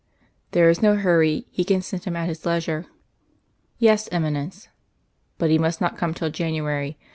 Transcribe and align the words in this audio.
"There 0.49 0.67
is 0.67 0.81
no 0.81 0.95
hurry. 0.95 1.45
He 1.51 1.63
can 1.63 1.83
send 1.83 2.05
him 2.05 2.15
at 2.15 2.27
his 2.27 2.43
leisure." 2.43 2.87
"Yes, 3.77 4.09
Eminence." 4.11 4.67
"But 5.37 5.51
he 5.51 5.59
must 5.59 5.79
not 5.79 5.95
come 5.95 6.15
till 6.15 6.31
January. 6.31 6.97